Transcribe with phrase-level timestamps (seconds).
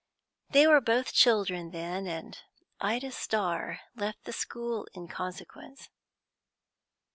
[0.49, 2.35] They were both children then, and
[2.79, 5.89] Ida Starr left the school in consequence."